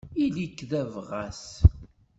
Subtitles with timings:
[0.23, 1.43] Ili-k d abɣas.